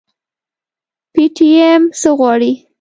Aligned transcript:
پي 1.13 1.23
ټي 1.35 1.47
ايم 1.59 1.81
څه 1.99 2.09
غواړي؟ 2.17 2.51